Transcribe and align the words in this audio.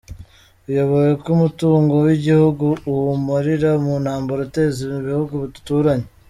Uyobewe 0.69 1.11
ko 1.21 1.27
umutungo 1.37 1.93
w 2.05 2.07
igihugu 2.17 2.67
uwumarira 2.91 3.69
muntambara 3.83 4.39
uteza 4.47 4.79
mubihugu 4.91 5.35
duturanye? 5.53 6.07